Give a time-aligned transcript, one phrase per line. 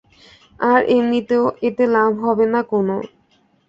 [0.59, 2.95] আর এমনিতেও, এতে লাভ হবে না কোনো।